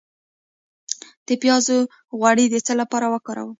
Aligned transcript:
د 1.27 1.29
پیاز 1.41 1.67
غوړي 2.17 2.45
د 2.49 2.55
څه 2.65 2.73
لپاره 2.81 3.05
وکاروم؟ 3.13 3.49